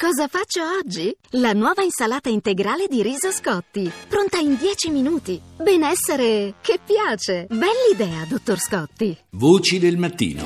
[0.00, 1.14] Cosa faccio oggi?
[1.32, 5.38] La nuova insalata integrale di riso Scotti, pronta in 10 minuti.
[5.58, 7.46] Benessere che piace.
[7.50, 9.14] Bell'idea, dottor Scotti.
[9.32, 10.42] Voci del mattino.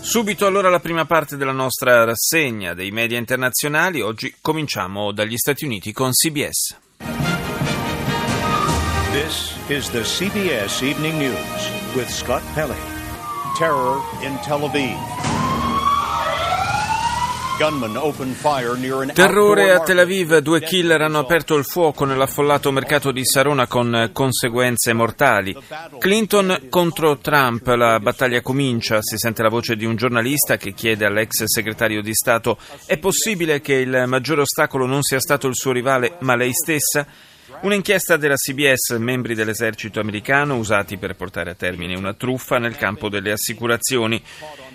[0.00, 4.02] Subito allora la prima parte della nostra rassegna dei media internazionali.
[4.02, 6.76] Oggi cominciamo dagli Stati Uniti con CBS.
[9.10, 12.76] This is the CBS Evening News with Scott Pelley.
[13.56, 15.23] Terror in Tel Aviv.
[19.12, 24.10] Terrore a Tel Aviv, due killer hanno aperto il fuoco nell'affollato mercato di Sarona con
[24.12, 25.56] conseguenze mortali.
[26.00, 31.04] Clinton contro Trump, la battaglia comincia, si sente la voce di un giornalista che chiede
[31.04, 35.70] all'ex segretario di Stato è possibile che il maggiore ostacolo non sia stato il suo
[35.70, 37.06] rivale ma lei stessa?
[37.60, 43.08] Un'inchiesta della CBS, membri dell'esercito americano usati per portare a termine una truffa nel campo
[43.08, 44.22] delle assicurazioni.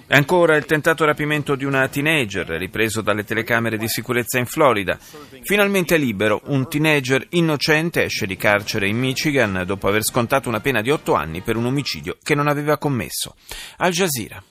[0.09, 4.99] E ancora il tentato rapimento di una teenager, ripreso dalle telecamere di sicurezza in Florida.
[5.43, 10.83] Finalmente libero, un teenager innocente esce di carcere in Michigan dopo aver scontato una pena
[10.83, 13.35] di otto anni per un omicidio che non aveva commesso.
[13.79, 14.43] Al Jazeera.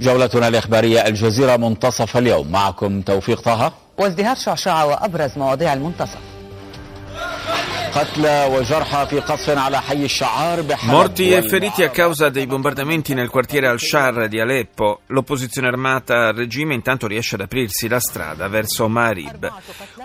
[0.00, 6.31] جولتنا الإخبارية الجزيرة منتصف اليوم معكم توفيق طه وازدهار شعشعة وأبرز مواضيع المنتصف
[10.85, 16.33] Morti e feriti a causa dei bombardamenti nel quartiere al-Shar di Aleppo, l'opposizione armata al
[16.33, 19.47] regime intanto riesce ad aprirsi la strada verso Marib.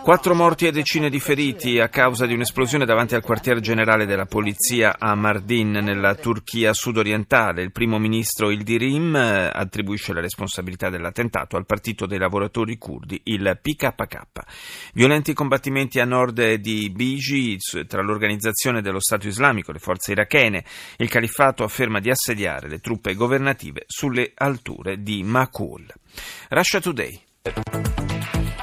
[0.03, 4.27] Quattro morti e decine di feriti a causa di un'esplosione davanti al quartier generale della
[4.27, 7.63] polizia a Mardin, nella Turchia sudorientale.
[7.63, 13.59] Il primo ministro Ildirim eh, attribuisce la responsabilità dell'attentato al partito dei lavoratori curdi, il
[13.63, 14.21] PKK.
[14.93, 20.65] Violenti combattimenti a nord di Biji, tra l'organizzazione dello Stato islamico e le forze irachene.
[20.97, 25.87] Il califfato afferma di assediare le truppe governative sulle alture di Makul.
[26.49, 27.21] Russia Today.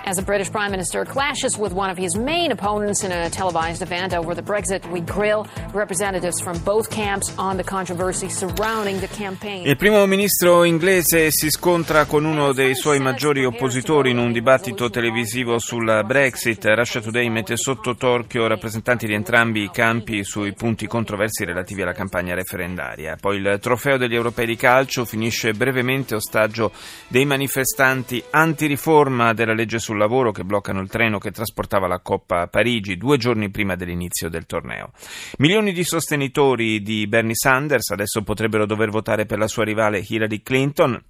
[0.08, 3.82] As the British Prime Minister clashes with one of his main opponents in a televised
[3.82, 9.08] event over the Brexit, we grill representatives from both camps on the controversy surrounding the
[9.08, 9.66] campaign.
[9.66, 14.92] Il primo ministro inglese si scontra con uno dei suoi maggiori oppositori in un dibattito
[14.92, 16.64] televisivo sul Brexit.
[16.66, 21.94] Russia Today mette sotto torchio rappresentanti di entrambi i campi sui punti controversi relativi alla
[21.94, 23.18] campagna referendaria.
[23.20, 26.72] Poi il trofeo degli europei di calcio finisce brevemente ostaggio
[27.08, 32.42] dei manifestanti antiriforma della legge sul lavoro che bloccano il treno che trasportava la Coppa
[32.42, 34.92] a Parigi due giorni prima dell'inizio del torneo.
[35.38, 40.42] Milioni di sostenitori di Bernie Sanders adesso potrebbero dover votare per la sua rivale Hillary
[40.42, 41.02] Clinton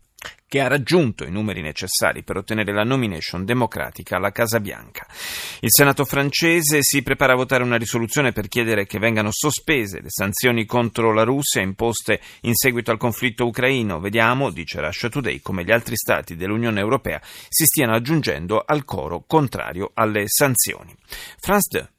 [0.48, 5.06] che ha raggiunto i numeri necessari per ottenere la nomination democratica alla Casa Bianca.
[5.60, 10.10] Il Senato francese si prepara a votare una risoluzione per chiedere che vengano sospese le
[10.10, 14.00] sanzioni contro la Russia imposte in seguito al conflitto ucraino.
[14.00, 19.24] Vediamo, dice Russia Today, come gli altri stati dell'Unione Europea si stiano aggiungendo al coro
[19.28, 20.96] contrario alle sanzioni.
[21.40, 21.95] France 2.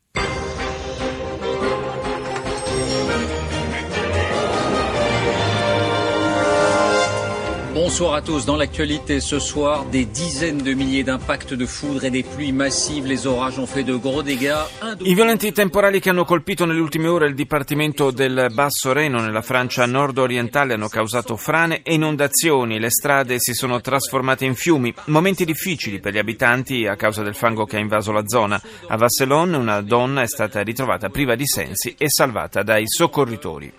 [7.98, 8.44] Bonsoir à tous.
[8.44, 13.06] Dans l'actualité ce soir, des dizaines de milliers d'impacts de foudre et des pluies massives.
[13.06, 14.52] Les orages ont fait de gros dégâts.
[15.00, 19.40] I violenti temporali che hanno colpito nelle ultime ore il Dipartimento del Basso Reno nella
[19.40, 22.78] Francia nord-orientale hanno causato frane e inondazioni.
[22.78, 24.92] Le strade si sono trasformate in fiumi.
[25.06, 28.60] Momenti difficili per gli abitanti a causa del fango che ha invaso la zona.
[28.88, 33.72] A Vasselon una donna è stata ritrovata priva di sensi e salvata dai soccorritori.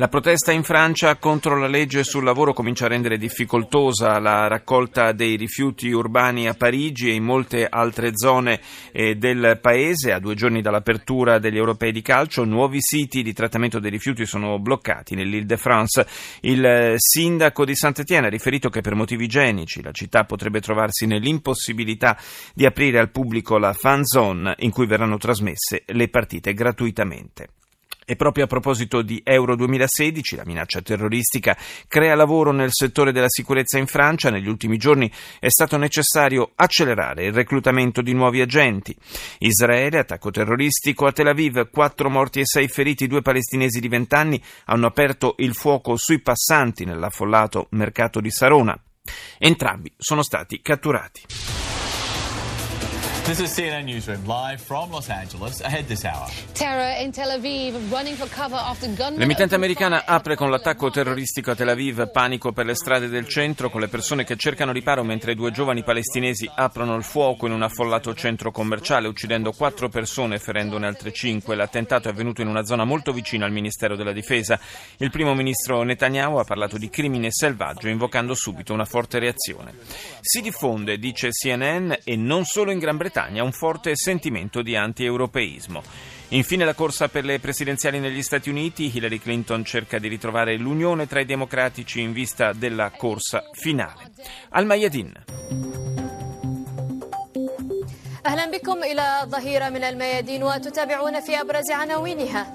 [0.00, 5.10] La protesta in Francia contro la legge sul lavoro comincia a rendere difficoltosa la raccolta
[5.10, 8.60] dei rifiuti urbani a Parigi e in molte altre zone
[8.92, 10.12] eh, del paese.
[10.12, 14.60] A due giorni dall'apertura degli europei di calcio, nuovi siti di trattamento dei rifiuti sono
[14.60, 16.06] bloccati nell'Île-de-France.
[16.42, 21.06] Il eh, sindaco di Saint-Étienne ha riferito che per motivi igienici la città potrebbe trovarsi
[21.06, 22.16] nell'impossibilità
[22.54, 27.48] di aprire al pubblico la fan zone in cui verranno trasmesse le partite gratuitamente.
[28.10, 31.54] E proprio a proposito di Euro 2016, la minaccia terroristica
[31.86, 34.30] crea lavoro nel settore della sicurezza in Francia.
[34.30, 38.96] Negli ultimi giorni è stato necessario accelerare il reclutamento di nuovi agenti.
[39.40, 44.14] Israele, attacco terroristico a Tel Aviv, quattro morti e sei feriti, due palestinesi di 20
[44.14, 48.74] anni hanno aperto il fuoco sui passanti nell'affollato mercato di Sarona.
[49.36, 51.57] Entrambi sono stati catturati.
[53.28, 56.30] This is CNN Newsroom, live from Los Angeles, ahead this hour.
[56.54, 59.18] Terror in Tel Aviv, running for cover after gunmen...
[59.18, 63.68] L'emittente americana apre con l'attacco terroristico a Tel Aviv, panico per le strade del centro,
[63.68, 67.60] con le persone che cercano riparo mentre due giovani palestinesi aprono il fuoco in un
[67.60, 71.54] affollato centro commerciale, uccidendo quattro persone e ferendone altre cinque.
[71.54, 74.58] L'attentato è avvenuto in una zona molto vicina al Ministero della Difesa.
[74.96, 79.74] Il primo ministro Netanyahu ha parlato di crimine selvaggio, invocando subito una forte reazione.
[80.22, 84.75] Si diffonde, dice CNN, e non solo in Gran Bretagna, Bretagna un forte sentimento di
[84.75, 85.81] anti-europeismo.
[86.29, 91.07] Infine la corsa per le presidenziali negli Stati Uniti, Hillary Clinton cerca di ritrovare l'unione
[91.07, 94.11] tra i democratici in vista della corsa finale.
[94.49, 95.11] Al Mayadin.
[98.25, 102.53] أهلا بكم إلى ظهيرة من الميادين وتتابعون في أبرز عناوينها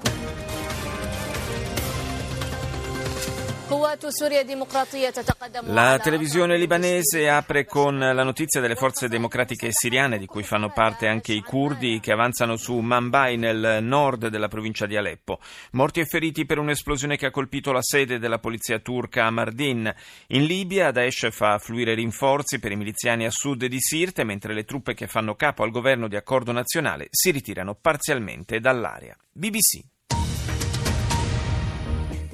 [5.62, 11.08] La televisione libanese apre con la notizia delle forze democratiche siriane, di cui fanno parte
[11.08, 15.40] anche i curdi, che avanzano su Manbai nel nord della provincia di Aleppo.
[15.72, 19.92] Morti e feriti per un'esplosione che ha colpito la sede della polizia turca a Mardin.
[20.28, 24.64] In Libia Daesh fa fluire rinforzi per i miliziani a sud di Sirte, mentre le
[24.64, 29.16] truppe che fanno capo al governo di accordo nazionale si ritirano parzialmente dall'area.
[29.32, 29.93] BBC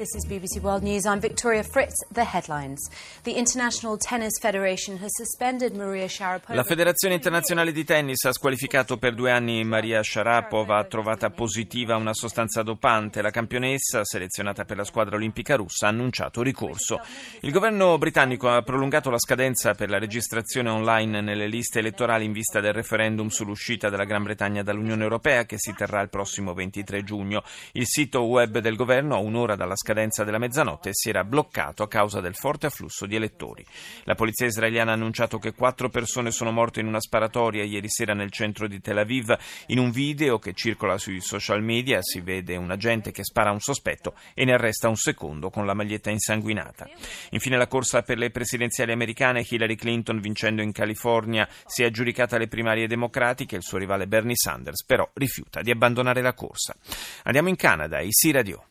[0.00, 1.04] This is BBC World News.
[1.04, 2.06] I'm Victoria Fritz.
[2.10, 2.88] The headlines.
[3.22, 6.54] The International Tennis Federation has suspended Maria Sharapova.
[6.54, 12.14] La Federazione Internazionale di Tennis ha squalificato per due anni Maria Sharapova, trovata positiva una
[12.14, 13.20] sostanza dopante.
[13.20, 16.98] La campionessa, selezionata per la squadra olimpica russa, ha annunciato ricorso.
[17.40, 22.32] Il governo britannico ha prolungato la scadenza per la registrazione online nelle liste elettorali in
[22.32, 27.04] vista del referendum sull'uscita della Gran Bretagna dall'Unione Europea che si terrà il prossimo 23
[27.04, 27.42] giugno.
[27.72, 31.82] Il sito web del governo, a un'ora dalla scadenza, scadenza della mezzanotte si era bloccato
[31.82, 33.66] a causa del forte afflusso di elettori.
[34.04, 38.14] La polizia israeliana ha annunciato che quattro persone sono morte in una sparatoria ieri sera
[38.14, 39.36] nel centro di Tel Aviv.
[39.66, 43.52] In un video che circola sui social media si vede un agente che spara a
[43.52, 46.88] un sospetto e ne arresta un secondo con la maglietta insanguinata.
[47.30, 52.38] Infine la corsa per le presidenziali americane, Hillary Clinton vincendo in California si è aggiudicata
[52.38, 56.76] le primarie democratiche, il suo rivale Bernie Sanders però rifiuta di abbandonare la corsa.
[57.24, 58.64] Andiamo in Canada, IC Radio.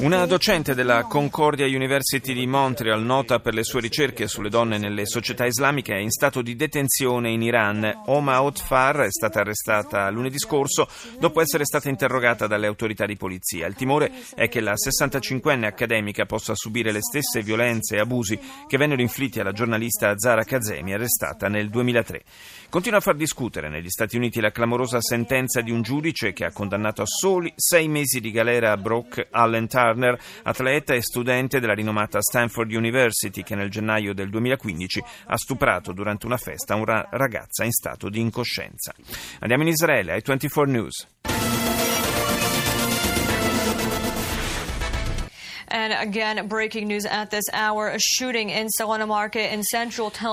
[0.00, 5.06] Una docente della Concordia University di Montreal, nota per le sue ricerche sulle donne nelle
[5.06, 8.02] società islamiche, è in stato di detenzione in Iran.
[8.08, 10.86] Oma Otfar è stata arrestata lunedì scorso
[11.18, 13.66] dopo essere stata interrogata dalle autorità di polizia.
[13.66, 18.76] Il timore è che la 65enne accademica possa subire le stesse violenze e abusi che
[18.76, 22.22] vennero inflitti alla giornalista Zara Kazemi, arrestata nel 2003.
[22.68, 26.52] Continua a far discutere negli Stati Uniti la clamorosa sentenza di un giudice che ha
[26.52, 31.74] condannato a soli sei mesi di galera a Brooke Allen Turner, atleta e studente della
[31.74, 37.64] rinomata Stanford University, che nel gennaio del 2015 ha stuprato durante una festa una ragazza
[37.64, 38.94] in stato di incoscienza.
[39.40, 41.37] Andiamo in Israele, ai 24 News.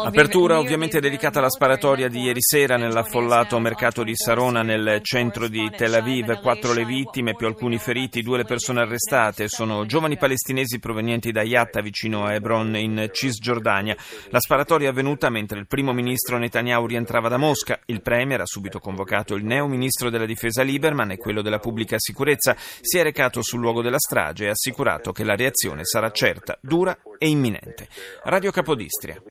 [0.07, 5.69] Apertura ovviamente dedicata alla sparatoria di ieri sera nell'affollato mercato di Sarona nel centro di
[5.75, 6.39] Tel Aviv.
[6.39, 9.47] Quattro le vittime, più alcuni feriti, due le persone arrestate.
[9.47, 13.95] Sono giovani palestinesi provenienti da Yatta vicino a Hebron in Cisgiordania.
[14.29, 17.79] La sparatoria è avvenuta mentre il primo ministro Netanyahu rientrava da Mosca.
[17.87, 21.97] Il premier ha subito convocato il neo ministro della difesa Lieberman e quello della pubblica
[21.99, 22.55] sicurezza.
[22.57, 26.57] Si è recato sul luogo della strage e ha assicurato che la reazione sarà certa,
[26.61, 27.89] dura e imminente.
[28.23, 29.21] Radio Capodistria.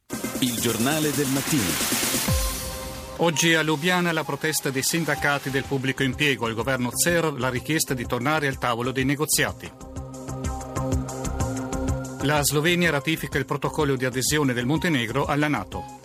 [0.41, 2.33] Il giornale del mattino.
[3.19, 6.47] Oggi a Lubiana la protesta dei sindacati del pubblico impiego.
[6.47, 9.71] Al governo Zer la richiesta di tornare al tavolo dei negoziati.
[12.23, 16.01] La Slovenia ratifica il protocollo di adesione del Montenegro alla Nato.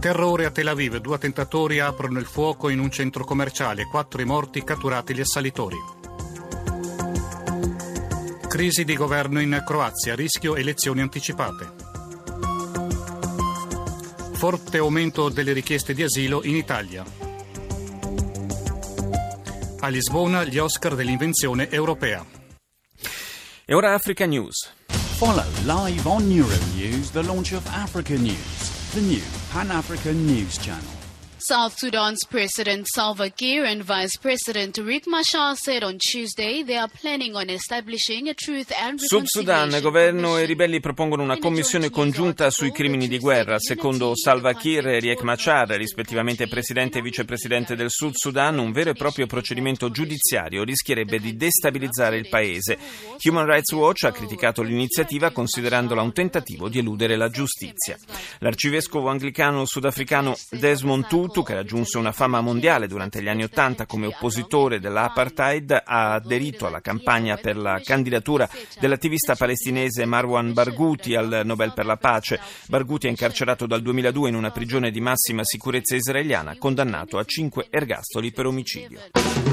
[0.00, 0.96] Terrore a Tel Aviv.
[0.96, 3.84] Due attentatori aprono il fuoco in un centro commerciale.
[3.84, 5.99] Quattro i morti catturati gli assalitori.
[8.50, 11.70] Crisi di governo in Croazia, rischio elezioni anticipate.
[14.32, 17.04] Forte aumento delle richieste di asilo in Italia.
[19.78, 22.26] A Lisbona gli Oscar dell'invenzione europea.
[23.64, 24.68] E ora Africa News.
[24.88, 30.99] Follow live on Euronews the launch of Africa News, the new Pan-African news channel.
[31.40, 36.90] South Sudan's President Salva Kiir and Vice President Riek Machar said on Tuesday they are
[37.00, 42.50] planning on establishing a truth and Sud Sudan, governo e ribelli propongono una commissione congiunta
[42.50, 43.58] sui crimini di guerra.
[43.58, 48.90] Secondo Salva Kiir e Riek Machar, rispettivamente presidente e vicepresidente del Sud Sudan, un vero
[48.90, 52.76] e proprio procedimento giudiziario rischierebbe di destabilizzare il paese.
[53.24, 57.96] Human Rights Watch ha criticato l'iniziativa considerandola un tentativo di eludere la giustizia.
[58.40, 63.86] L'arcivescovo anglicano sudafricano Desmond Tutu Tutu, che raggiunse una fama mondiale durante gli anni Ottanta
[63.86, 68.48] come oppositore dell'apartheid, ha aderito alla campagna per la candidatura
[68.80, 72.40] dell'attivista palestinese Marwan Barghouti al Nobel per la pace.
[72.66, 77.68] Barghouti è incarcerato dal 2002 in una prigione di massima sicurezza israeliana, condannato a cinque
[77.70, 79.49] ergastoli per omicidio.